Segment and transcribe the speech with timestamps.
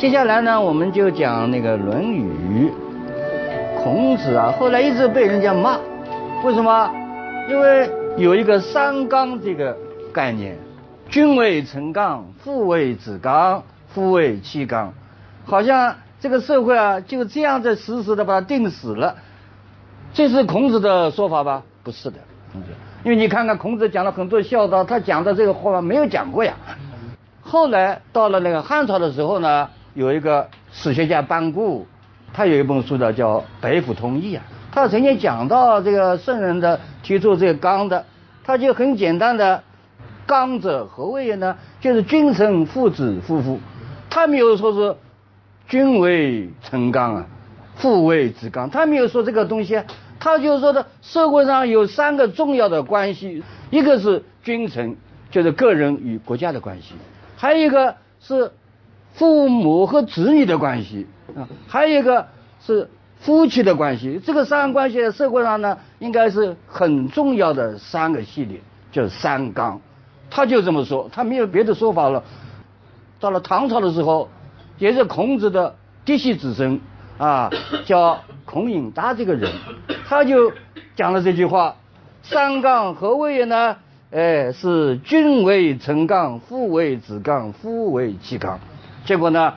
[0.00, 2.72] 接下来呢，我们就讲那个《论语》。
[3.82, 5.78] 孔子啊，后来一直被人家骂，
[6.42, 6.90] 为什么？
[7.50, 9.76] 因为有一个三纲这个
[10.10, 10.56] 概念，
[11.10, 14.94] 君为臣纲，父为子纲，夫为妻纲，
[15.44, 19.16] 好像这个社会啊就这样子死死的把它定死了。
[20.14, 21.62] 这是孔子的说法吧？
[21.82, 22.16] 不是的，
[23.04, 26.54] 因为你看看孔子讲了很多孝道，他讲的这个话没有讲过呀。
[27.42, 29.68] 后来到了那个汉朝的时候呢？
[29.94, 31.86] 有一个史学家班固，
[32.32, 38.06] 他有一本书的叫《北府通义》啊，他曾经讲到这个圣人的提出这个纲的，
[38.44, 39.64] 他就很简单的，
[40.26, 41.56] 纲者何谓呢？
[41.80, 43.58] 就是君臣父子夫妇，
[44.08, 44.96] 他没有说是
[45.66, 47.26] 君为臣纲啊，
[47.74, 49.82] 父为子纲，他没有说这个东西，
[50.20, 54.96] 他就说的社会上有三个重要的关系，一个是君臣，
[55.32, 56.94] 就是个人与国家的关系，
[57.36, 58.52] 还有一个是。
[59.20, 62.26] 父母和子女的关系啊，还有一个
[62.64, 64.18] 是夫妻的关系。
[64.24, 69.78] 这个三关系在社会上呢，应该是很重要的三个系列，叫三纲。
[70.30, 72.24] 他就这么说，他没有别的说法了。
[73.20, 74.30] 到了唐朝的时候，
[74.78, 75.76] 也是孔子的
[76.06, 76.80] 嫡系子孙
[77.18, 77.50] 啊，
[77.84, 79.52] 叫孔颖达这个人，
[80.08, 80.50] 他就
[80.96, 81.76] 讲了这句话：
[82.22, 83.76] 三纲何谓也呢？
[84.12, 88.58] 哎，是君为臣纲，父为子纲，夫为妻纲。
[89.04, 89.54] 结果呢，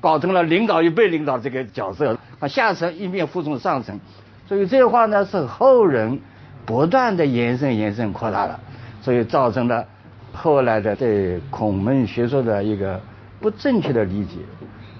[0.00, 3.98] 搞成了领导与被领导这个角色，啊，下层一面服从上层，
[4.46, 6.20] 所以这话呢是后人
[6.64, 8.60] 不断的延伸、延伸、扩大了，
[9.02, 9.84] 所以造成了
[10.32, 13.00] 后来的对孔门学说的一个
[13.40, 14.36] 不正确的理解。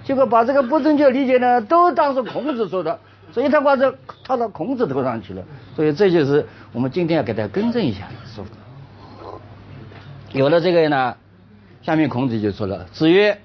[0.04, 2.98] 结果把这个不正确的理解呢，都当成孔子说的，
[3.30, 5.42] 所以他把这套到孔子头上去了。
[5.76, 8.50] 所以这就是我们今天要给他更正一下说的。
[10.32, 11.14] 有了这个呢，
[11.82, 13.38] 下面孔子就说了：“子曰。”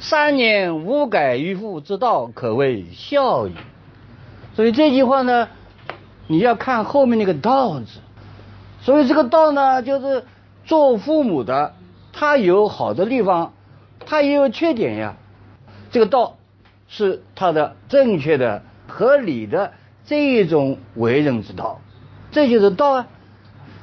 [0.00, 3.52] 三年无改于父之道，可谓孝矣。
[4.54, 5.48] 所以这句话呢，
[6.26, 8.00] 你要看后面那个“道”字。
[8.82, 10.24] 所以这个“道”呢，就是
[10.64, 11.74] 做父母的，
[12.12, 13.54] 他有好的地方，
[14.04, 15.16] 他也有缺点呀。
[15.90, 16.36] 这个“道”
[16.86, 19.72] 是他的正确的、合理的
[20.04, 21.80] 这一种为人之道，
[22.30, 23.06] 这就是道啊。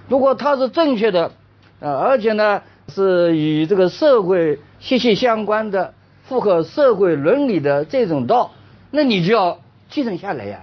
[0.07, 1.31] 如果他是正确的，
[1.79, 5.93] 呃，而且呢是与这个社会息息相关的。
[6.31, 8.51] 符合社会伦理的这种道，
[8.89, 9.59] 那你就要
[9.89, 10.61] 继承下来呀。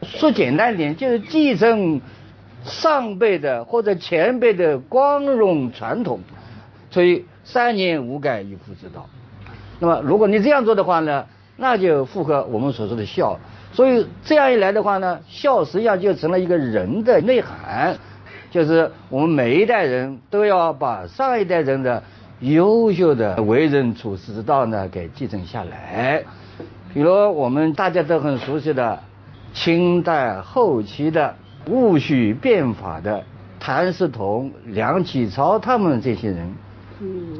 [0.00, 2.00] 说简单点，就是继承
[2.64, 6.20] 上辈的或者前辈的光荣传统。
[6.90, 9.06] 所以三年无改于父之道。
[9.80, 11.26] 那么如果你这样做的话呢，
[11.58, 13.38] 那就符合我们所说的孝。
[13.74, 17.98] 所以这样一来的话呢，孝实际上就成了一个人的内涵，
[18.50, 22.02] 就是我们每一代人都要把上一代人的。
[22.42, 26.24] 优秀的为人处世之道呢，给继承下来。
[26.92, 28.98] 比如我们大家都很熟悉的
[29.54, 31.36] 清代后期的
[31.68, 33.22] 戊戌变法的
[33.60, 36.52] 谭嗣同、梁启超他们这些人，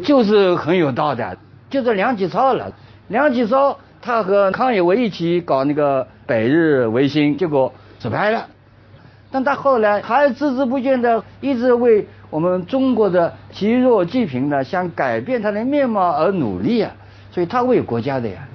[0.04, 1.36] 就是很有道的。
[1.68, 2.70] 就是梁启超了，
[3.08, 8.46] 梁启超他和康有为一起搞那个百日维新，结果失败了。
[9.32, 12.06] 但他后来还孜孜不倦的一直为。
[12.32, 16.90] 我们中国的积弱济贫呢，想改变他的面貌而努力啊，
[17.30, 18.48] 所以他为国家的呀。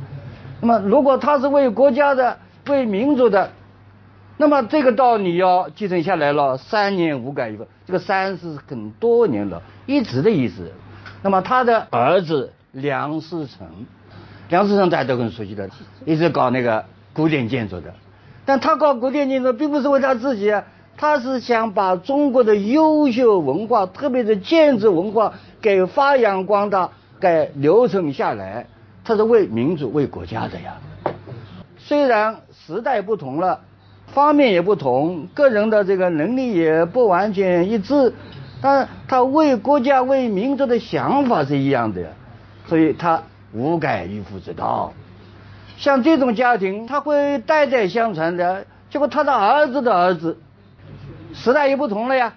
[0.62, 3.52] 那么，如果他是为国家的、为民族的，
[4.38, 10.72] 那么这个道你要继承下来了，三年无改一个，这个三是很多年了，一直的意思。
[11.22, 13.68] 那么他的儿子梁思成，
[14.50, 15.70] 梁思成大家都很熟悉的，
[16.04, 16.84] 一直搞那个
[17.14, 17.94] 古典建筑的，
[18.44, 20.64] 但他搞古典建筑并不是为他自己啊。
[21.00, 26.90] 他是想把中国的优秀文化，特别是建筑文化，给发扬光大，
[27.20, 28.66] 给留存下来。
[29.06, 30.76] 他是为民族、为国家的呀。
[31.78, 33.62] 虽然时代不同了，
[34.08, 38.12] 方面也不同，个人的这个能力也不完全一致，
[38.60, 42.08] 但他为国家、为民族的想法是一样的呀。
[42.66, 43.22] 所以他
[43.54, 44.92] 无改于父之道。
[45.78, 48.66] 像这种家庭，他会代代相传的。
[48.90, 50.40] 结果他的儿子的儿子。
[51.38, 52.34] 时代也不同了呀，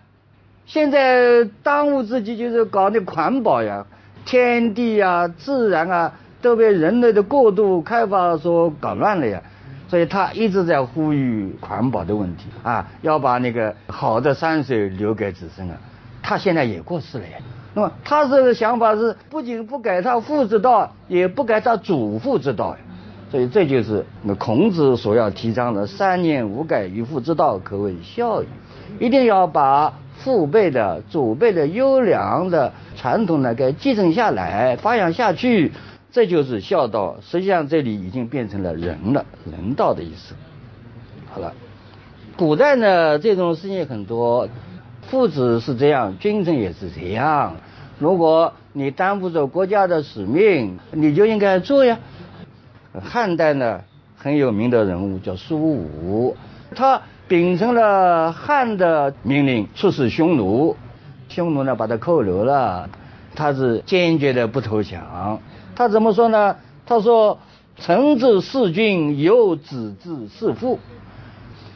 [0.66, 3.86] 现在当务之急就是搞那环保呀，
[4.24, 6.12] 天地啊、自然啊
[6.42, 9.42] 都被人类的过度开发所搞乱了呀。
[9.88, 15.76] 所以他一直在呼吁环保的问题啊，要把那个好的山水留给子孙啊。
[16.22, 17.38] 他现在也过世了呀。
[17.74, 22.78] 那么他这个想法是不仅不改他父之道，也不改他祖父之道呀。
[23.32, 28.46] 所以这就是那孔子所要提倡的“三年无改于父之道，可谓孝矣”。
[29.00, 35.72] 一定要把父辈的、祖辈的优良的传统呢给继承下来、发扬下去，
[36.12, 37.16] 这就是孝道。
[37.22, 40.34] 实际上这里已经变成了仁了，人道的意思。
[41.32, 41.54] 好了，
[42.36, 44.46] 古代呢这种事情很多，
[45.08, 47.56] 父子是这样，君臣也是这样。
[47.98, 51.98] 如果你担负着国家的使命，你就应该做呀。
[53.02, 53.80] 汉代呢
[54.14, 56.36] 很有名的人物叫苏武，
[56.76, 57.00] 他。
[57.30, 60.74] 秉承了汉的命令出使匈奴，
[61.28, 62.90] 匈奴呢把他扣留了，
[63.36, 65.40] 他是坚决的不投降。
[65.76, 66.56] 他怎么说呢？
[66.84, 67.38] 他说
[67.78, 70.80] ：“臣之弑君，有子之弑父。”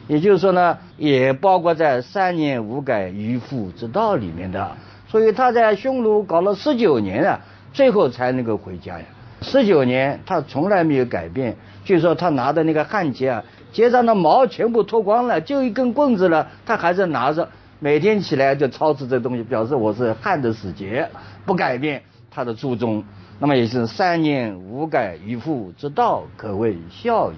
[0.09, 4.75] 也就是说呢，也包括在三年无改于父之道里面的。
[5.07, 7.39] 所以他在匈奴搞了十九年啊，
[7.71, 9.05] 最后才能够回家呀。
[9.39, 11.55] 十九年他从来没有改变，
[11.85, 13.41] 据说他拿的那个汉节啊。
[13.75, 17.49] 肩上的毛全部脱光了，就一根棍子了，他还是拿着，
[17.79, 21.09] 每天起来就操持这东西，表示我是汉的使节，
[21.45, 22.01] 不改变
[22.31, 23.03] 他的初衷。
[23.37, 27.37] 那么也是三年无改于父之道，可谓孝也。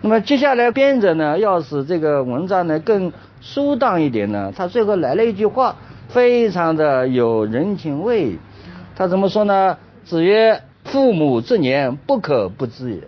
[0.00, 5.76] 那么接下来编者呢，要使这个文章呢更舒当一点呢，他最后来了一句话，
[6.08, 8.36] 非常的有人情味。
[8.96, 9.78] 他怎么说呢？
[10.02, 13.00] 子曰：“父母之年，不可不知也。”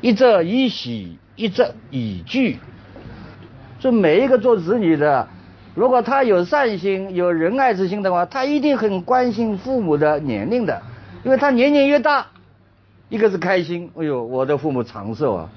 [0.00, 2.58] 一则以喜，一则以惧。
[3.80, 5.28] 就每一个做子女的，
[5.74, 10.82] 如果他有善心、有仁爱之心的话，他一定很关心父母的年龄的，
[11.24, 12.26] 因为他年龄越大，
[13.08, 15.48] 一个是开心，哎呦，我的父母长寿啊；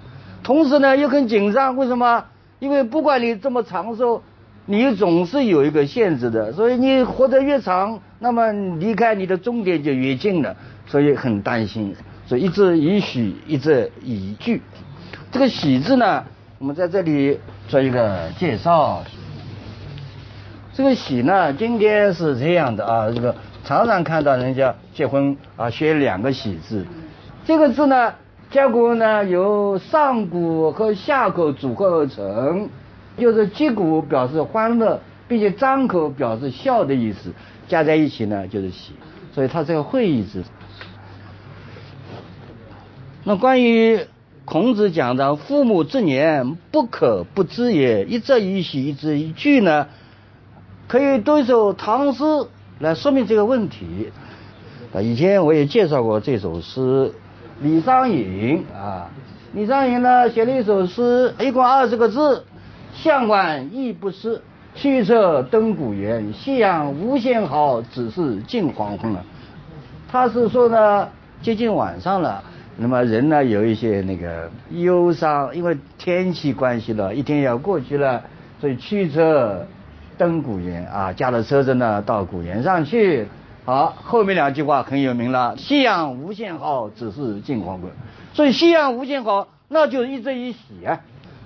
[0.44, 2.26] 同时呢，又很紧张，为什么？
[2.60, 4.22] 因为不管你这么长寿，
[4.68, 10.56] 你总是有一个限制的，所以你活得越长，那么离开你的终点就越近了，
[10.86, 11.96] 所以很担心。
[12.32, 14.62] 所以一字以喜，一字以惧。
[15.34, 16.24] 这个喜字呢，
[16.60, 17.38] 我们在这里
[17.68, 19.04] 做一个介绍。
[20.74, 23.36] 这个喜呢，今天是这样的啊，这个
[23.66, 26.86] 常常看到人家结婚啊，写两个喜字。
[27.44, 28.14] 这个字呢，
[28.50, 32.70] 结果呢由上古和下口组合而成，
[33.18, 34.98] 就是击鼓表示欢乐，
[35.28, 37.34] 并且张口表示笑的意思，
[37.68, 38.94] 加在一起呢就是喜。
[39.36, 40.42] 所以它是个会意字。
[43.24, 44.08] 那关于
[44.46, 49.88] 孔子讲的“父母之年，不可不知也”，一则以喜，一则以惧呢？
[50.88, 52.24] 可以读一首唐诗
[52.80, 54.12] 来说明这个问题。
[54.92, 57.14] 啊，以前我也介绍过这首诗，
[57.62, 59.12] 李商隐啊，
[59.54, 62.44] 李商隐呢写了一首诗，一共二十个字
[62.96, 64.42] ：“向晚意不适，
[64.74, 66.34] 驱车登古原。
[66.34, 69.24] 夕阳无限好，只是近黄昏了。”
[70.12, 71.08] 他是说呢，
[71.44, 72.44] 接近晚上了。
[72.78, 78.24] 那么人呢有一些那个忧伤，因为天气关系了，一天要过去了，
[78.60, 79.66] 所以驱车
[80.18, 83.28] 登古原啊，驾着车子呢到古原上去。
[83.66, 87.92] 好，后面两句话很有名了：夕阳无限好，只是近黄昏。
[88.34, 91.00] 所以夕阳无限好，那就是一则以喜啊。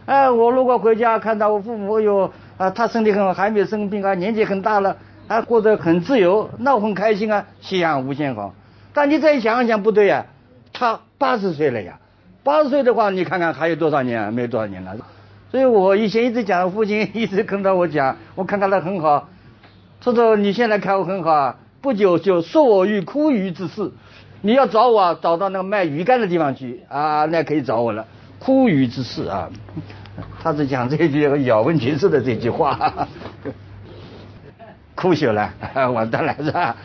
[0.06, 4.96] 哎，我如果回家看到我父母，哟啊，他身体很好，还没有生病啊，年纪很大了，
[5.28, 7.46] 还过得很自由，那我很开心啊。
[7.60, 8.54] 夕阳无限好，
[8.94, 10.28] 但你再想一想，不对呀。
[10.78, 11.98] 他八十岁了呀，
[12.44, 14.34] 八十岁的话，你看看还有多少年？
[14.34, 14.94] 没有多少年了。
[15.50, 19.30] 所以我以前一直讲，父亲一直跟到我讲，我看他很好。
[20.02, 23.90] 他说你现在看我很好啊，不久就说我于枯鱼之事。
[24.42, 28.06] 你要找我，找到那个卖鱼竿的地方去啊，那可以找我了。
[28.38, 29.50] 枯鱼之事啊，
[30.44, 33.08] 他是讲这句咬文嚼字的这句话，
[34.94, 35.54] 枯朽了，
[35.94, 36.76] 完蛋了是吧？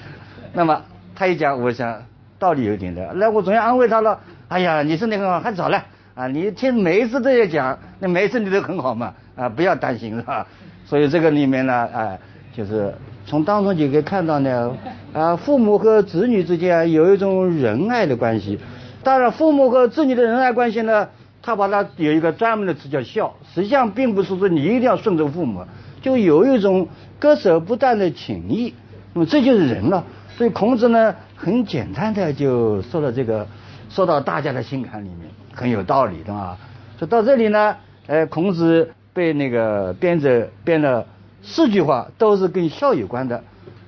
[0.52, 0.80] 那么
[1.16, 2.02] 他一讲，我想。
[2.40, 4.18] 道理有点的，那我总要安慰他了。
[4.49, 6.26] 哎呀，你身体很好，还早了啊！
[6.26, 9.49] 你听每一次都要讲，那每一次你都很好嘛啊！
[9.49, 10.47] 不要担心是吧？
[10.87, 12.18] 所以这个里面呢，啊，
[12.56, 12.92] 就是
[13.26, 14.75] 从当中就可以看到呢，
[15.12, 18.59] 啊，父母和子女之间有一种仁爱的关系。
[19.04, 21.09] 当然，父母和子女的仁爱关系呢，
[21.42, 23.35] 他把它有一个专门的词叫孝。
[23.54, 25.62] 实际上，并不是说你一定要顺着父母，
[26.00, 28.75] 就有一种割舍不断的情谊。
[29.12, 30.04] 那么这就是人了。
[30.40, 31.14] 所以孔子呢。
[31.37, 33.47] 很简单的就说了这个，
[33.88, 35.20] 说到大家的心坎里面，
[35.54, 36.59] 很有道理的啊。
[36.99, 41.06] 说到这里呢，呃，孔子被那个编者编了
[41.42, 43.42] 四句话，都是跟孝有关的。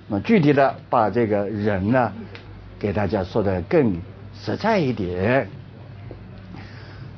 [0.08, 2.10] 那么具体的把这个人呢，
[2.78, 4.00] 给大家说的更
[4.34, 5.46] 实在一点。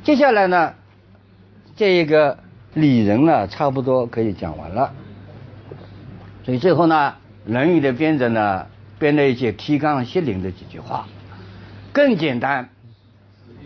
[0.03, 0.75] 接下来呢，
[1.76, 2.38] 这一个
[2.73, 4.93] 礼人呢，差不多可以讲完了。
[6.45, 7.14] 所以最后呢，
[7.53, 8.67] 《论语》的编者呢，
[8.99, 11.07] 编了一些提纲挈领的几句话，
[11.93, 12.71] 更简单，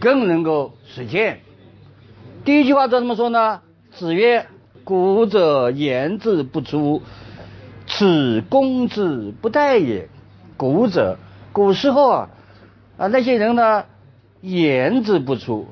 [0.00, 1.40] 更能够实践。
[2.44, 3.60] 第一句话怎么说呢？
[3.90, 4.46] 子曰
[4.84, 7.02] ：“古者言之不出，
[7.86, 10.08] 此公之不待也。”
[10.56, 11.18] 古者，
[11.52, 12.28] 古时候啊，
[12.96, 13.84] 啊那些人呢，
[14.40, 15.66] 言之不出，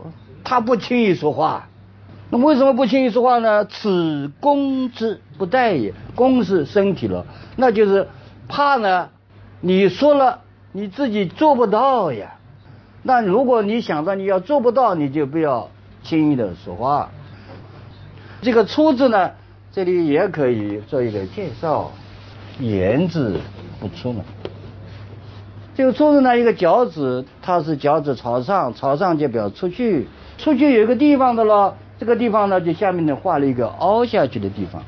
[0.44, 1.68] 他不轻易说话。
[2.30, 3.64] 那为什么不轻易说话呢？
[3.64, 5.94] 此公之不待也。
[6.14, 8.08] 公是身体了，那就是
[8.48, 9.10] 怕呢。
[9.60, 10.40] 你说了，
[10.72, 12.34] 你自己做不到呀。
[13.02, 15.68] 那如果你想到你要做不到，你就不要
[16.02, 17.10] 轻易的说话。
[18.42, 19.30] 这个出字呢，
[19.72, 21.90] 这里也可以做一个介绍。
[22.58, 23.38] 言字
[23.80, 24.24] 不出呢。
[25.74, 30.08] 这个出字呢，一个脚趾，它是脚趾朝上，朝上就表出去，
[30.38, 31.76] 出去有一个地方的了。
[31.98, 34.82] 这个地方呢，就下面呢画了一个凹下去的地方。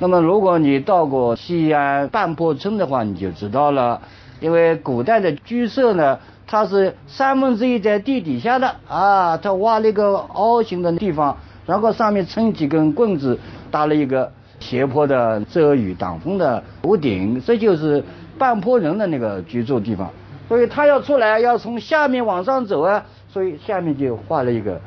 [0.00, 4.00] 那么，如果你到过西安半坡村的话，你就知道了。
[4.40, 11.36] 因为古代的居舍呢，它是三分之一在地底下的啊，它挖了一个凹形的地方，
[11.66, 13.36] 然后上面撑几根棍子，
[13.72, 18.04] 搭了一个斜坡的遮雨挡风的屋顶，这就是
[18.38, 20.08] 半坡人的那个居住地方。
[20.48, 24.80] 所以他要出来，要从下面往上走啊，所以下面就画了一个。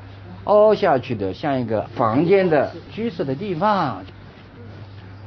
[0.45, 4.01] 凹下去的，像一个房间的居室的地方。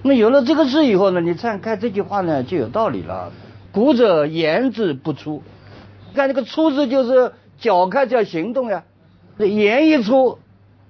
[0.07, 3.33] 那么有了这个字以后呢，你再看这句话呢，就有道理了。
[3.73, 5.43] 古者言之不出，
[6.15, 8.85] 看这个出字就是脚开就要行动呀。
[9.39, 10.39] 言一出，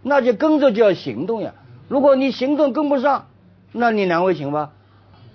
[0.02, 1.54] 那就跟着就要行动呀。
[1.86, 3.26] 如果你行动跟不上，
[3.70, 4.72] 那你难为情吧。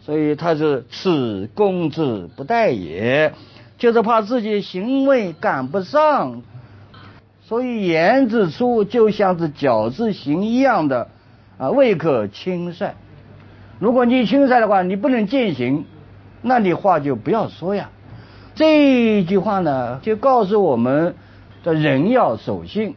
[0.06, 3.34] 所以他是此公之不待也，
[3.78, 6.42] 就是怕自己行为赶不上。
[7.48, 11.08] 所以言之出就像是脚字形一样的
[11.58, 12.90] 啊，未可轻率。
[13.80, 15.86] 如果你轻率的话，你不能践行，
[16.42, 17.90] 那你话就不要说呀。
[18.54, 21.16] 这句话呢，就告诉我们
[21.64, 22.96] 的人要守信。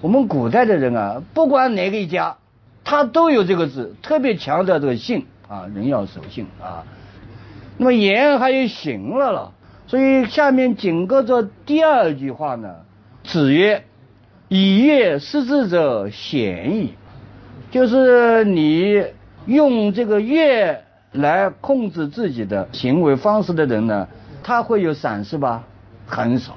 [0.00, 2.36] 我们古代的人啊，不管哪个一家，
[2.84, 6.84] 他都有这个字，特别强调这个信啊，人要守信啊。
[7.76, 9.52] 那么言还有行了了，
[9.88, 12.76] 所以下面紧跟着第二句话呢。
[13.24, 13.84] 子曰
[14.48, 16.94] ：“以乐失之者鲜矣。”
[17.70, 19.04] 就是你
[19.46, 20.82] 用这个乐
[21.12, 24.06] 来控制自己的行为方式的人呢，
[24.42, 25.64] 他会有闪失吧？
[26.06, 26.56] 很少。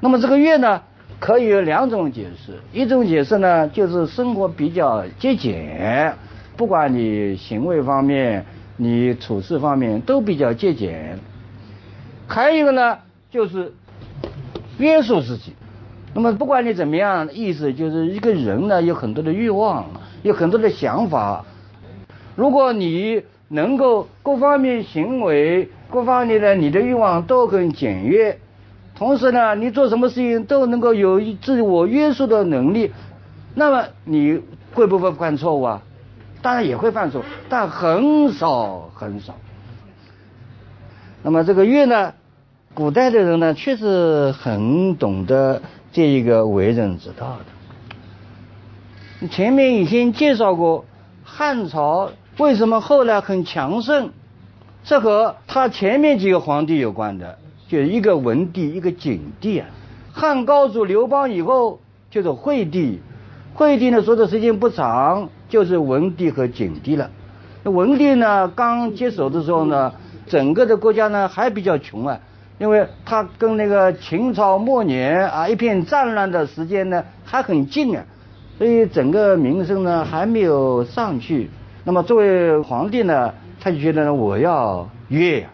[0.00, 0.82] 那么这个乐呢，
[1.18, 2.52] 可以有两种解释。
[2.72, 6.14] 一种解释呢，就是生活比较节俭，
[6.56, 8.44] 不管你行为方面、
[8.76, 11.18] 你处事方面都比较节俭。
[12.26, 12.98] 还有一个呢，
[13.30, 13.72] 就是
[14.78, 15.54] 约束自己。
[16.12, 19.86] 那么不管你怎么样，意思就是一个人呢有很多的欲望，
[20.22, 21.44] 有很多的想法。
[22.36, 28.38] 如果你能够各方面行为、各方面的你的欲望都很简约，
[28.96, 32.92] 同时呢，你做什么事情都能够有自我约束的能力，
[33.54, 34.40] 那么你
[34.72, 35.82] 会不会犯错误啊？
[36.42, 39.34] 当然也会犯错，但很少很少。
[41.22, 42.14] 那么这个乐呢，
[42.74, 45.62] 古代的人呢确实很懂得。
[45.92, 47.38] 这一个为人之道
[49.20, 50.84] 的，前面已经介绍过，
[51.22, 54.10] 汉朝为什么后来很强盛，
[54.82, 57.38] 这和他前面几个皇帝有关的，
[57.68, 59.68] 就一个文帝，一个景帝啊。
[60.12, 63.00] 汉高祖刘邦以后就是惠帝，
[63.54, 67.08] 惠帝呢说的时间不长，就是文帝和景帝了。
[67.62, 69.92] 文帝呢刚接手的时候呢，
[70.26, 72.18] 整个的国家呢还比较穷啊。
[72.58, 78.04] 因为他跟那个秦朝末年啊一片战乱的时间呢还很近啊，
[78.58, 81.48] 所以整个名声呢还没有上去。
[81.84, 85.50] 那么作为皇帝呢，他就觉得呢我要约呀，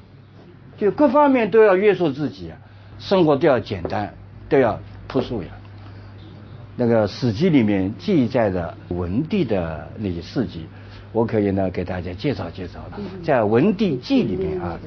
[0.79, 2.53] 就各方面都要约束自己，
[2.99, 4.15] 生活都要简单，
[4.49, 5.49] 都要朴素呀。
[6.77, 10.67] 那个《史记》里面记载的文帝的那些事迹，
[11.13, 14.79] 我可以呢给大家介绍介绍了，在《文帝纪》里面啊。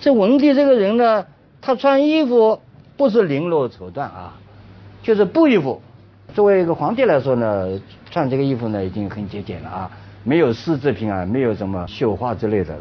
[0.00, 1.24] 这文帝这个人呢，
[1.60, 2.60] 他穿衣服
[2.96, 4.36] 不是绫罗绸缎啊，
[5.02, 5.80] 就是布衣服。
[6.34, 7.80] 作为一个皇帝来说呢，
[8.10, 9.90] 穿这个衣服呢已经很节俭了啊，
[10.24, 12.76] 没有丝织品啊，没有什么绣花之类的。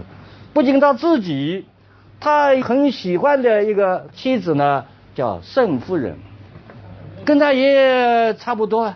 [0.53, 1.65] 不仅他自己，
[2.19, 6.17] 他很喜欢的一个妻子呢，叫盛夫人，
[7.23, 8.93] 跟他爷爷差不多。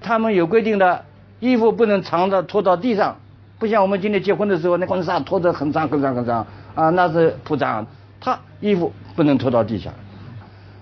[0.00, 1.04] 他们有规定的，
[1.40, 3.16] 衣服不能长的拖到地上，
[3.58, 6.46] 不像我们今天结婚的时候，那婚纱拖得很长很长很长。
[6.74, 7.86] 啊，那是铺张，
[8.20, 9.90] 他衣服不能拖到地下。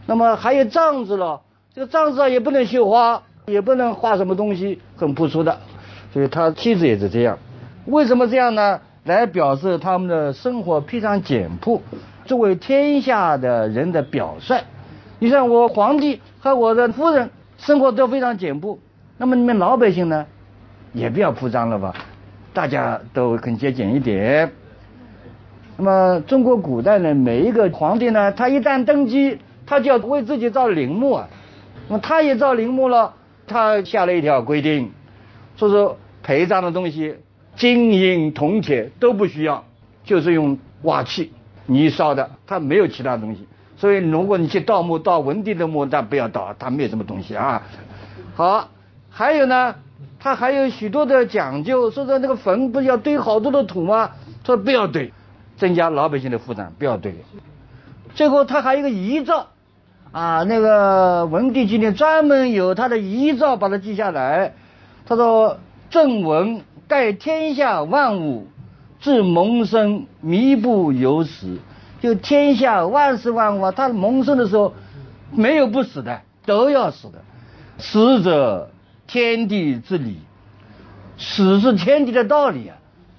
[0.05, 1.41] 那么还有帐子了，
[1.75, 5.57] 这个帐子啊也不能绣花，也不能画什么东西，很朴素的。
[6.13, 7.39] 所以他妻子也是这样。
[7.87, 8.81] 为什么这样呢？
[9.05, 11.81] 来表示他们的生活非常简朴，
[12.25, 14.59] 作为天下的人的表率。
[15.21, 18.81] 你像我皇帝和我的夫人生活都非常简朴，
[19.17, 20.27] 那么你们老百姓呢，
[20.93, 21.95] 也不要铺张了吧？
[22.53, 24.51] 大家都很节俭一点。
[25.77, 29.39] 那么中国古代呢，每一个皇帝呢，他一旦登基。
[29.69, 31.29] 他就要为自己造陵墓啊，
[31.89, 33.13] 那么他也造陵墓了，
[33.47, 34.91] 他下了一条规定，
[35.57, 37.17] 说是陪葬的东西，
[37.55, 39.65] 金银铜铁都不需要，
[40.05, 41.33] 就是用瓦器
[41.67, 43.47] 泥烧的，他没有其他东西。
[43.77, 47.63] 所以如果你去盗墓盗文帝的墓，那不要盗，他没有什么东西啊。
[48.35, 48.71] 好，
[49.11, 49.77] 还有呢，
[50.19, 54.11] 他还有许多的讲究，说是那个坟不是要堆好多的土吗？
[54.45, 55.13] 说不要堆，
[55.57, 57.15] 增加老百姓的负担，不要堆。
[58.15, 59.47] 最后他还有一个遗诏。
[60.13, 64.55] 啊，那个文帝今天专门有他的遗诏，把它记下来。
[65.05, 65.59] 他说
[65.91, 68.49] ：“正文盖天下万物，
[69.01, 71.59] 自萌生弥不有死。
[72.01, 74.73] 就天下万事万物他，萌生的时候
[75.33, 77.19] 没有不死的，都要死的。
[77.79, 78.71] 死者
[79.07, 80.19] 天地之理，
[81.19, 82.77] 死是天地的道理啊。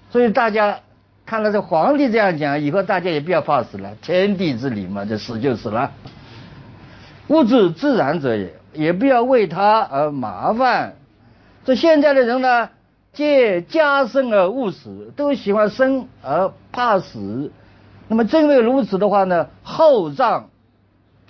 [0.09, 0.79] 所以大家
[1.27, 3.91] 看了这皇帝这样讲，以后大家也不要怕死了。
[4.01, 5.91] 天地之理嘛，这死就死了。”
[7.29, 10.95] 物质自然者也，也不要为他而麻烦。
[11.65, 12.69] 这现在的人呢，
[13.11, 17.51] 借家生而勿死，都喜欢生而怕死。
[18.07, 20.45] 那么正因为如此的话呢，厚葬，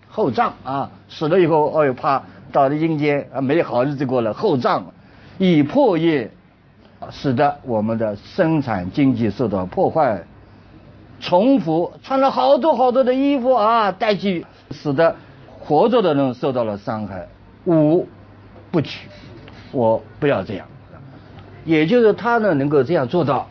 [0.07, 4.83] 厚葬啊，死了以后，哦哟怕到了阴间啊，没好日子过了，厚葬，
[5.39, 6.29] 以破业，
[7.09, 10.25] 使得我们的生产经济受到破坏。
[11.19, 15.15] 重复穿了好多好多的衣服啊，带去，使得。
[15.67, 17.27] 活着的人受到了伤害，
[17.65, 18.07] 五
[18.71, 19.09] 不取，
[19.73, 20.65] 我不要这样，
[21.65, 23.49] 也就是他呢能够这样做到，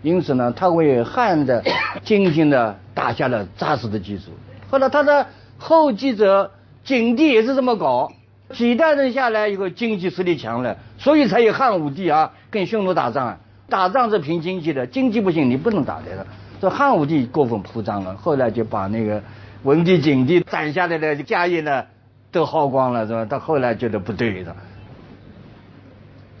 [0.00, 1.62] 因此呢，他为汉的
[2.04, 4.30] 经济呢打下了扎实的基础。
[4.70, 5.26] 后来他的
[5.58, 6.52] 后继者
[6.84, 8.10] 景帝也是这么搞，
[8.54, 13.38] 几代人下来以后经济实力强了，所以才有汉武帝啊跟匈奴打仗啊，
[13.68, 16.26] 打仗是凭经济的，经济不行你不能打的了。
[16.62, 19.22] 这汉武帝过分铺张了，后来就把那个。
[19.62, 21.86] 文帝、景帝攒下来的家业呢，
[22.32, 23.24] 都耗光了，是吧？
[23.24, 24.56] 到后来觉得不对的。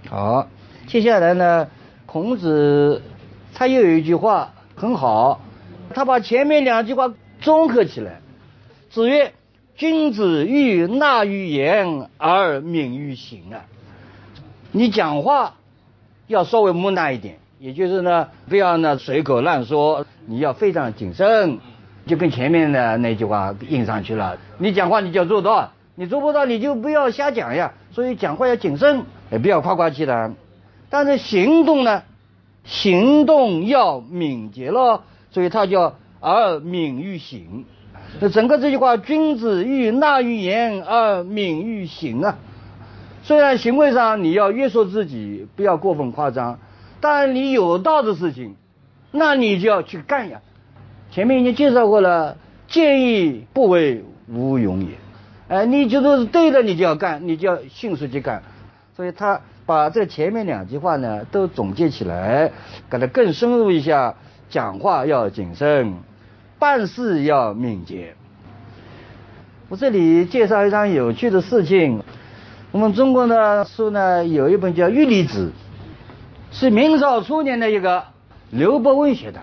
[0.08, 0.48] 好，
[0.88, 1.68] 接下来呢，
[2.06, 3.02] 孔子
[3.54, 5.40] 他又有一句话很好，
[5.94, 8.20] 他把前面两句话综合起来。
[8.90, 9.32] 子曰
[9.76, 13.64] ：“君子欲纳于言而敏于行啊。”
[14.72, 15.54] 你讲话
[16.26, 21.60] 要稍微木讷一点，也就是呢，不要呢随口乱说，你要非常谨慎。
[22.06, 24.38] 就跟前面的那句话印上去了。
[24.58, 27.72] 你讲话你就要做到，你做不到你就不要瞎讲呀。
[27.90, 30.34] 所以讲话要谨慎，也不要夸夸其谈。
[30.90, 32.02] 但是行动呢，
[32.64, 35.04] 行动要敏捷咯。
[35.30, 37.64] 所以它叫而敏于行。
[38.20, 42.36] 那整个这句话，君子欲纳于言而敏于行啊。
[43.22, 46.58] 虽然行为上你要约束自己，不要过分夸张，
[47.00, 48.56] 但你有道的事情，
[49.10, 50.40] 那你就要去干呀。
[51.12, 54.88] 前面已经介绍过了，见义不为无勇也。
[55.48, 58.42] 哎，你觉得是对的，你就要干，你就要迅速去干。
[58.96, 62.50] 所以他把这前面两句话呢都总结起来，
[62.90, 64.16] 给他更深入一下。
[64.48, 65.94] 讲话要谨慎，
[66.58, 68.14] 办事要敏捷。
[69.70, 72.02] 我这里介绍一张有趣的事情。
[72.70, 75.52] 我们中国的书呢有一本叫《玉离子》，
[76.58, 78.04] 是明朝初年的一个
[78.50, 79.40] 刘伯温写的。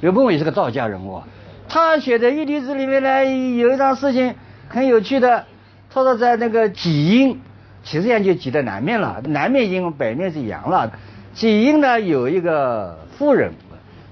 [0.00, 1.22] 刘伯温也是个道家人物，
[1.68, 4.34] 他写的《玉离子》里面呢有一桩事情
[4.68, 5.44] 很有趣的。
[5.90, 7.40] 他说在那个济阴，
[7.82, 10.92] 其实上就挤在南面了，南面阴，北面是阳了。
[11.34, 13.52] 济阴呢有一个夫人，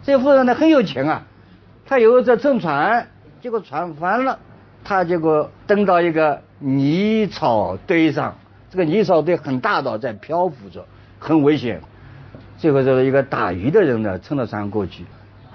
[0.02, 1.22] 这个夫人呢很有钱啊，
[1.86, 3.06] 他有一次乘船，
[3.40, 4.40] 结果船翻了，
[4.82, 8.36] 他结果登到一个泥草堆上，
[8.70, 10.84] 这个泥草堆很大的，在漂浮着，
[11.20, 11.80] 很危险。
[12.58, 15.04] 最后就是一个打鱼的人呢，乘着船过去。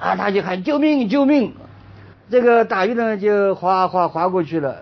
[0.01, 1.53] 啊，他就喊救命救命！
[2.31, 4.75] 这个打鱼的人就划划划过去了。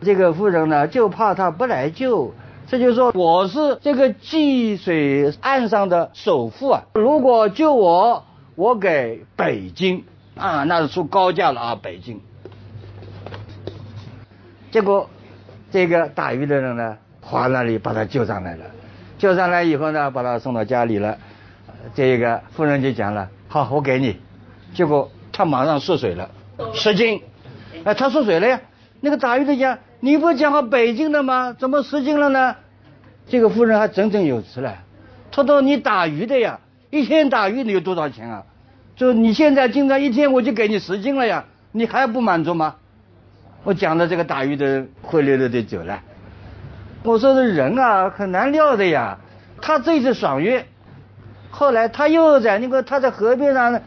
[0.00, 2.34] 这个妇人呢，就怕他不来救，
[2.66, 6.82] 这就说我是这个济水岸上的首富啊！
[6.94, 8.24] 如果救我，
[8.56, 10.02] 我给北京
[10.34, 11.78] 啊，那是出高价了啊！
[11.80, 12.20] 北京。
[14.72, 15.08] 结果
[15.70, 18.64] 这个打鱼的人呢，划那里把他救上来了。
[19.16, 21.16] 救上来以后呢，把他送到家里了。
[21.94, 24.16] 这个夫人就讲了：好，我给你。
[24.76, 26.30] 结果他马上缩水了，
[26.74, 27.22] 十斤。
[27.82, 28.60] 哎，他缩水了呀。
[29.00, 31.56] 那个打鱼的讲，你不讲好北京的吗？
[31.58, 32.56] 怎么十斤了呢？
[33.26, 34.74] 这个夫人还振振有词了。
[35.32, 36.60] 他说你打鱼的呀，
[36.90, 38.42] 一天打鱼你有多少钱啊？
[38.96, 42.76] 就你现在经常一天我就给你十斤了呀，你还不满足吗？
[43.64, 46.02] 我讲的这个打鱼的灰溜溜的走了。
[47.02, 49.16] 我说这人啊很难料的呀。
[49.62, 50.66] 他这次爽约，
[51.50, 53.80] 后来他又在那个他在河边上，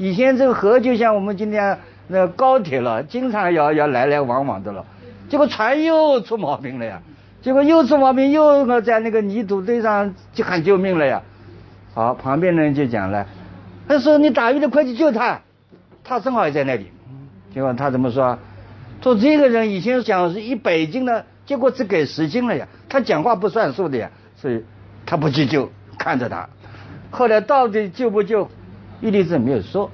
[0.00, 4.86] 以前这个河就像我们今天那高铁了，经常要要来来往往的了。
[5.28, 7.02] 结果船又出毛病了呀，
[7.42, 11.20] 结果又出毛病，又在那个泥土堆上就喊救命了呀。
[11.92, 13.26] 好，旁边的人就讲了，
[13.86, 15.42] 他说你打鱼的快去救他，
[16.02, 16.90] 他正好也在那里。
[17.52, 18.38] 结果他怎么说？
[19.02, 21.26] 说这个人以前讲是一百斤的。
[21.44, 24.64] 结果只给十斤了呀，他讲话不算数的呀，所以
[25.04, 26.48] 他不去救，看着他。
[27.10, 28.48] 后来到底救不救，
[29.00, 29.90] 伊丽莎没有说，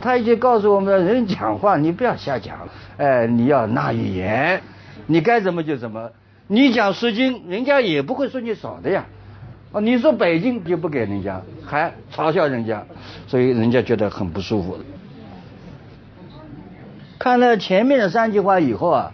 [0.00, 4.62] 他已经告诉我们人讲话你不要瞎讲，哎，你要纳语言，
[5.06, 6.10] 你该怎么就怎么。
[6.48, 9.06] 你讲十斤，人家也不会说你少的呀。
[9.72, 12.86] 哦，你说北京就不给人家，还嘲笑人家，
[13.26, 14.78] 所以人家觉得很不舒服。
[17.18, 19.12] 看了前面的三句话以后啊。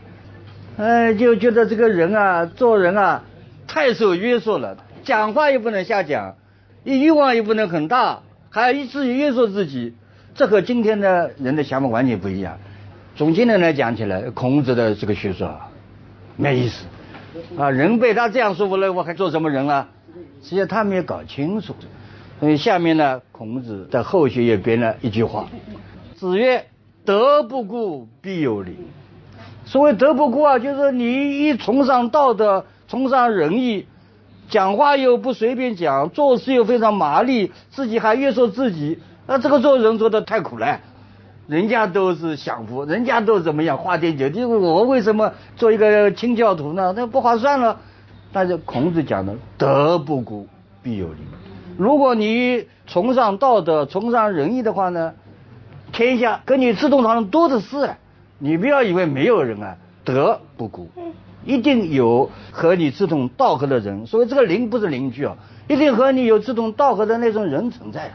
[0.79, 3.25] 哎，就觉得这个人啊，做人啊，
[3.67, 6.37] 太受约束了，讲话也不能瞎讲，
[6.83, 8.21] 欲望也不能很大，
[8.53, 9.95] 还要一直约束自己，
[10.35, 12.59] 这和今天的人的想法完全不一样。
[13.17, 15.59] 从今天来讲起来，孔子的这个学说
[16.37, 16.85] 没意思
[17.57, 19.89] 啊，人被他这样说服了，我还做什么人啊？
[20.43, 21.75] 实际上他没有搞清楚。
[22.41, 25.49] 所以下面呢，孔子在后续也编了一句话：
[26.15, 26.67] 子曰，
[27.07, 28.77] 德不孤，必有邻。
[29.65, 33.87] 所谓德不孤啊，就是你一崇尚道德，崇尚仁义，
[34.53, 40.79] 讲话又不随便讲，做事又非常麻利，自己还约束自己，那这个做人做的太苦了。
[41.49, 46.93] 人家都是享福，人家都怎么样花天酒地，我为什么做一个清教徒呢？
[46.95, 47.81] 那不划算了。
[48.31, 50.47] 但是孔子讲的德不孤，
[50.83, 51.17] 必有邻。
[51.79, 55.15] 如果你崇尚道德，崇尚仁义的话呢，
[55.93, 57.91] 天下跟你志同道合多的是。
[58.39, 60.89] 你不要以为没有人啊，德不孤，
[61.45, 64.07] 一定有和你志同道合的人。
[64.07, 65.37] 所以这个邻不是邻居啊，
[65.69, 68.11] 一定和你有志同道合的那种人存在。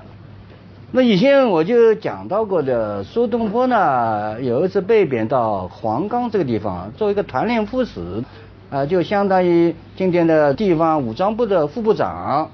[0.92, 8.24] 那以前我就讲到过的，苏东坡呢，有一次被贬到黄冈这个地方，做一个团练副使，
[8.70, 12.50] 啊，就相当于今天的地方武装部的副部长，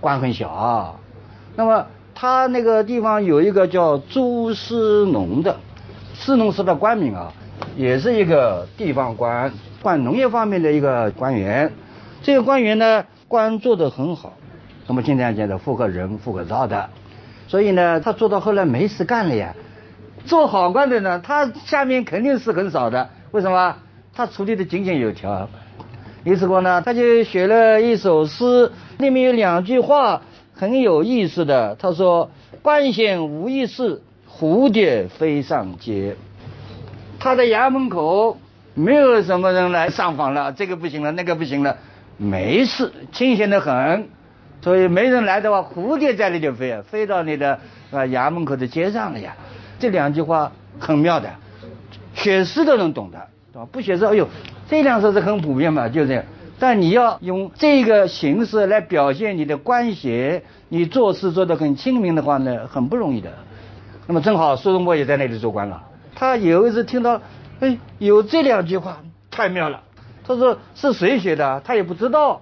[0.00, 0.98] 官很小。
[1.54, 5.56] 那么他那个地方有一个叫朱思农的。
[6.18, 7.30] 士农司的官名啊，
[7.76, 11.72] 也是一个地方官，管农业方面的一个官员。
[12.22, 14.34] 这个官员呢，官做得很好，
[14.86, 16.88] 那么经常讲的富可人，富可造的。
[17.48, 19.54] 所以呢，他做到后来没事干了呀。
[20.24, 23.10] 做好官的呢，他下面肯定是很少的。
[23.30, 23.76] 为什么？
[24.14, 25.48] 他处理的井井有条。
[26.24, 30.22] 于是乎呢，他就写了一首诗，里面有两句话
[30.54, 31.76] 很有意思的。
[31.76, 32.30] 他说
[32.62, 34.02] ：“官衔无一事。”
[34.38, 36.14] 蝴蝶飞上街，
[37.26, 38.38] 他的衙门口
[38.74, 41.76] 没有什么人来上访了，这个不行了，那个不行了，
[42.18, 44.06] 没事，清闲的很，
[44.62, 47.58] 所以没人来的话，蝴蝶在那就飞啊，飞到你的
[47.90, 49.34] 啊衙门口的街上了呀。
[49.80, 51.28] 这两句话很妙的，
[52.14, 53.18] 写诗的人懂的，
[53.52, 53.66] 对吧？
[53.72, 54.28] 不写诗，哎呦，
[54.68, 56.22] 这两首是很普遍嘛，就这样。
[56.60, 63.32] 但你要用这个形式来表现你的官衔，你做事做得很亲民的话呢，很不容易的。
[64.06, 65.82] 那么正好苏东坡也在那里做官了，
[66.16, 67.20] 他有一次听到，
[67.60, 69.82] 哎，有这两句话太妙了。
[70.26, 71.60] 他说是谁写的？
[71.64, 72.40] 他也不知道。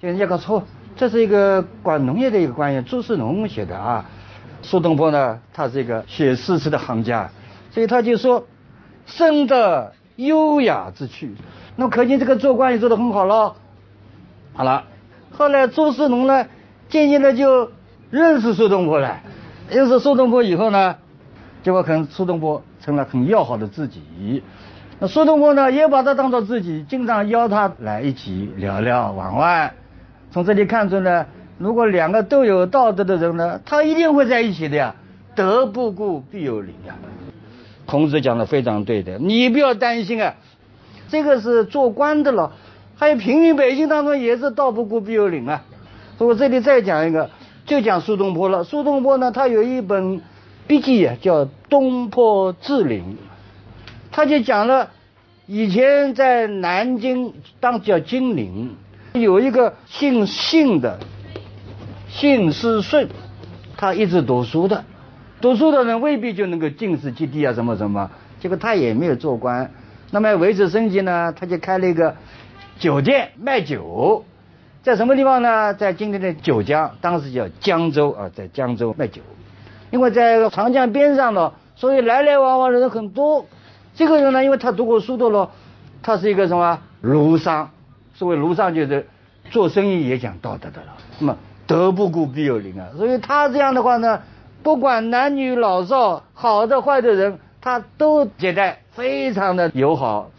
[0.00, 0.64] 就人家搞错
[0.96, 4.06] 这是一个管农业的一个官员朱世农写的啊。
[4.62, 7.30] 苏东坡呢，他是一个写诗词的行家，
[7.70, 8.46] 所以他就说，
[9.06, 11.34] 生的优雅之趣。
[11.76, 13.56] 那么可见这个做官也做得很好了。
[14.54, 14.84] 好了，
[15.32, 16.46] 后来朱世农呢，
[16.88, 17.70] 渐渐的就
[18.10, 19.20] 认识苏东坡了。
[19.68, 20.96] 认识苏东坡以后呢，
[21.62, 24.42] 结果可能苏东坡成了很要好的知己。
[24.98, 29.72] 那苏东坡呢，也把他当做自己，经常邀他来一起聊聊玩玩。
[30.30, 31.26] 从这里看出呢，
[31.58, 34.94] 如果两个都有道德的人呢，他一定会在一起的呀。
[35.34, 36.94] 德不孤，必有邻呀。
[37.86, 40.34] 孔子讲的非常对的，你不要担心啊。
[41.08, 42.52] 这个是做官的了，
[42.96, 45.62] 还有平民百姓当中也是道不孤，必有邻啊。
[46.18, 47.30] 我这里再讲一个。
[47.66, 48.64] 就讲苏东坡了。
[48.64, 50.20] 苏东坡呢，他有一本
[50.70, 53.02] 笔记啊，叫《东坡志岭》，
[54.12, 54.90] 他就讲了
[55.46, 58.76] 以前在南京当时叫金陵，
[59.14, 61.00] 有一个姓信的，
[62.08, 63.08] 姓师顺，
[63.76, 64.84] 他一直读书的，
[65.40, 69.72] 读书的人未必就能够进士及第啊什么什么，结果他也没有做官，
[70.12, 72.14] 那么维持生计呢，他就开了一个
[72.78, 74.24] 酒店卖酒，
[74.84, 75.74] 在什么地方呢？
[75.74, 79.20] 在今天的九江，当时叫江州啊，在江州卖酒，
[79.90, 83.46] 因为在长江边上呢，所以来来往往的人很多。
[83.94, 85.50] 这个人呢，因为他读过书的了，
[86.02, 87.70] 他是一个什么儒商，
[88.14, 89.06] 所谓儒商就是
[89.50, 90.96] 做生意也讲道德的了。
[91.18, 94.22] 那么德不孤必有邻啊，所以他这样的话呢，
[94.62, 100.30] 不管男女老少，好的坏的人，他都接待，非常的友好。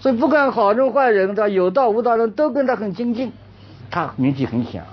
[0.00, 3.32] 所以不管好人坏人，他有道无道人都跟他很亲近，
[3.90, 4.84] 他名气很响。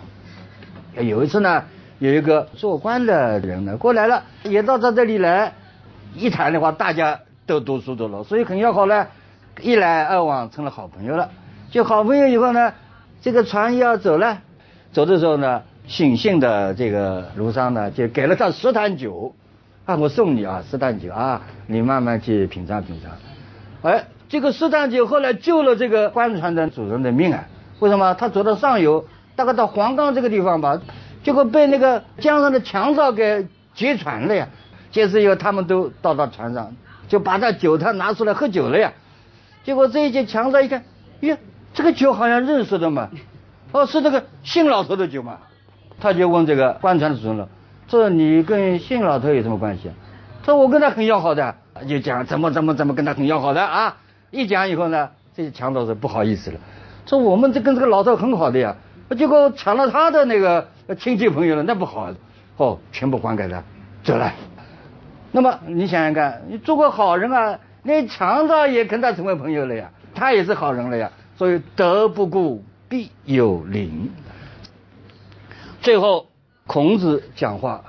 [0.96, 1.66] 有一次呢，
[2.02, 5.54] 有一个做官的人呢过来了，也到他这里来，
[6.16, 7.22] 一谈的话，大家。
[7.48, 9.08] 都读书的了，所以很要好呢，
[9.60, 11.32] 一来二往成了好朋友了。
[11.70, 12.72] 就好朋友以后呢，
[13.22, 14.38] 这个船要走了，
[14.94, 19.36] 走的时候呢，姓姓的这个卢商呢就给了他十坛酒，
[19.86, 23.12] 啊，我送你啊，十坛酒啊，你慢慢去品尝品尝。
[23.92, 27.44] 哎，这个十坛酒后来救了这个官船的主人的命啊！
[27.80, 28.14] 为什么？
[28.14, 30.80] 他走到上游，大概到黄冈这个地方吧，
[31.24, 34.48] 结果被那个江上的强盗给劫船了呀。
[34.92, 36.74] 劫持以后，他们都到到船上。
[37.08, 38.94] 就把他酒他拿出来喝酒了呀，
[39.66, 40.86] 结果这一些强盗一看，
[41.20, 41.36] 哟，
[41.74, 43.10] 这个酒好像认识的嘛，
[43.74, 45.40] 哦，是那个姓老头的酒嘛，
[46.00, 47.50] 他就问这个官船的主人了，
[47.90, 49.92] 说你跟姓老头有什么关系？
[50.46, 51.54] 说我跟他很要好的，
[51.86, 53.98] 就讲怎么怎么怎么跟他很要好的啊，
[54.30, 56.60] 一讲以后呢，这些强盗说不好意思了，
[57.06, 58.78] 说我们这跟这个老头很好的呀，
[59.18, 62.14] 结果抢了他的那个亲戚朋友了，那不好，
[62.58, 63.64] 哦，全部还给他，
[64.04, 64.34] 走了。
[65.32, 71.12] 那么你想想看，你做个好人啊，连强盗也跟他成为朋友了呀，他也是好人了呀。
[71.38, 74.12] 所以德不孤，必有邻。
[75.82, 76.28] 最后
[76.68, 77.84] 孔子讲话，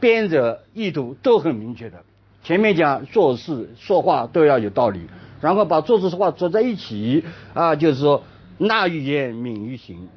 [0.00, 1.98] 编者意图都很明确的。
[2.42, 5.06] 前面讲做事说话都要有道理，
[5.40, 8.24] 然后把做事说话做在一起啊，就是说
[8.58, 10.08] 纳于言，敏于行。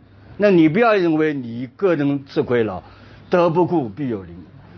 [0.41, 2.82] 那你不要认为你个人吃亏了，
[3.30, 4.34] 德不孤，必有邻。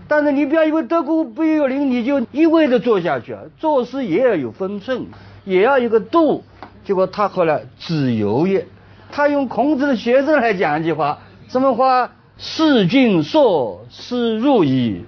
[0.07, 3.41] 但是你不要以为德孤必有邻，你就一味的做下去啊！
[3.59, 5.05] 做事也要有分寸，
[5.45, 6.43] 也要有个度。
[6.83, 8.65] 结果他后来子游也，
[9.11, 12.09] 他用孔子的学生来讲一句话，什么话？
[12.37, 15.03] 事君说，斯入矣；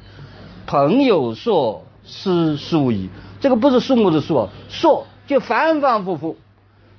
[0.67, 3.09] 朋友说，斯疏矣。
[3.39, 6.37] 这个不是树木的树，说就反反复复，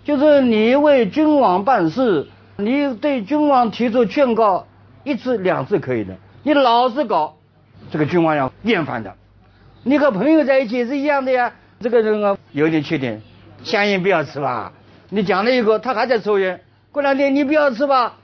[0.03, 4.67] 就是你为君王办事，你对君王提出劝告
[5.03, 7.35] 一次两次可以的，你老是搞。
[7.91, 9.15] 这个君王要厌烦的，
[9.83, 11.53] 你和朋友在一起也是一样的呀。
[11.81, 13.21] 这个人啊，有点缺点，
[13.65, 14.73] 香烟不要吃吧。
[15.11, 16.61] 你讲了一个，他还在抽烟，
[16.93, 18.17] 过两天你不要吃吧，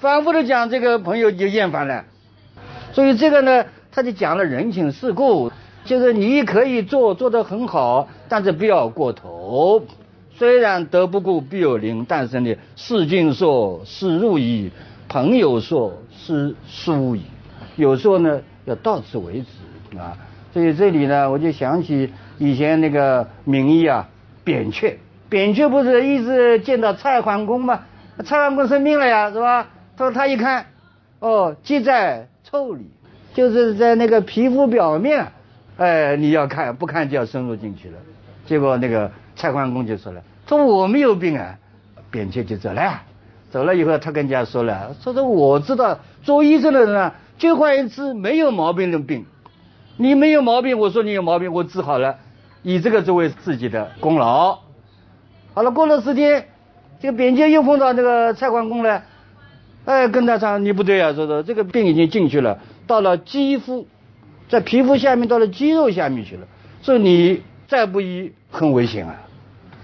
[0.00, 2.04] 反复的讲，这个朋友就厌烦了。
[2.92, 5.52] 所以这个呢，他就讲了人情世故，
[5.84, 9.84] 就是你可以做做得很好，但是不要过头。
[10.36, 14.70] 虽然德不孤必有邻，但是呢，事君说，是入矣；
[15.08, 17.22] 朋友说，是疏矣。
[17.76, 18.40] 有时候呢。
[18.66, 20.16] 要到此为止啊！
[20.54, 24.08] 所以这里呢，我就想起以前那个名医啊，
[24.42, 24.98] 扁鹊。
[25.28, 27.82] 扁鹊不是一直见到蔡桓公吗？
[28.24, 29.68] 蔡桓公生病了呀，是吧？
[29.98, 30.64] 他说他一看，
[31.18, 32.86] 哦，积在腠理，
[33.34, 35.26] 就是在那个皮肤表面，
[35.76, 37.98] 哎，你要看，不看就要深入进去了。
[38.46, 41.58] 结果那个蔡桓公就说了，说我没有病啊。
[42.10, 43.00] 扁鹊就走了，
[43.50, 47.14] 走了以后他跟人家说了，说说我知道做医生的人啊。
[47.36, 49.26] 就换一次没有毛病的病，
[49.96, 52.18] 你没有毛病，我说你有毛病，我治好了，
[52.62, 54.60] 以这个作为自己的功劳。
[55.52, 56.46] 好了，过了十天，
[57.00, 59.02] 这个扁鹊又碰到那个蔡桓公了，
[59.84, 63.88] 哎，跟他讲你不对啊，说说这个病已经进去了，到了肌肤，
[64.48, 66.46] 在皮肤下面，到了肌肉下面去了，
[66.82, 67.42] 所以你
[67.74, 69.16] 再不医很危险啊！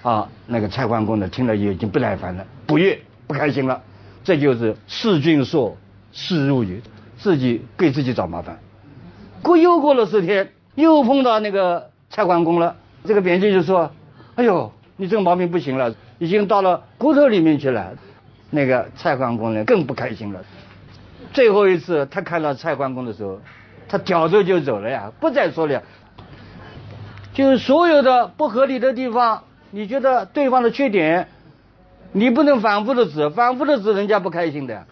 [0.02, 3.82] 啊，那个蔡桓公呢，听了也已经不耐烦了，不悦，不开心了，
[4.22, 5.76] 这就是弑君说，
[6.12, 6.80] 弑入也。
[7.18, 8.60] 自己给自己找麻烦，
[9.42, 12.76] 过又过了十天，又碰到那个蔡桓公了。
[13.04, 13.90] 这个扁鹊就说
[14.36, 17.92] ：“哎呦，你这个毛病不行了，已经到了骨头里面去了。”
[18.50, 20.40] 那个蔡桓公呢更不开心了。
[21.32, 23.38] 最后一次他看到蔡桓公的时候，
[23.88, 25.82] 他挑着就走了呀，不再说了呀。
[27.40, 31.28] 就是所有的不合理的地方，你觉得对方的缺点，
[32.12, 34.84] 你不能反复的指，反复的指人家不开心的。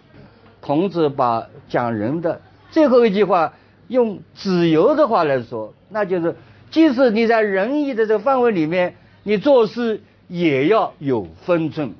[0.60, 3.52] 孔子把讲人的最后一句话
[3.88, 6.36] 用子游的话来说，那就是
[6.70, 11.92] 即使你在仁义的这个范围里面，你做事也要有分寸。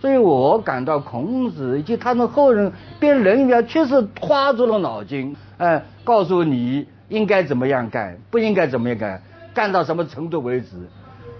[0.00, 9.20] 所以我感到孔子以及他们后人编《论语》确实花足了脑筋，哎，告诉你应该怎么样干，不应该怎么样干，
[9.58, 10.88] 干到什么程度为止，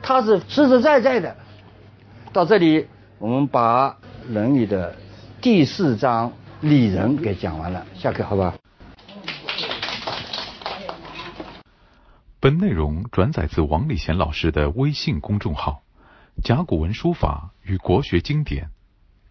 [0.03, 1.37] 他是实实在在的。
[2.33, 2.89] 到这里，
[3.21, 3.91] 我们把
[4.29, 4.97] 《论语》的
[5.41, 8.57] 第四章礼人给讲完了，下课好吧？
[12.41, 15.83] 本内容转载自王礼贤老师的微信公众号
[16.43, 18.71] “甲骨文书法与国学经典”，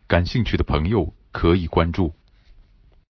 [0.07, 2.13] 感兴趣的朋友可以关注。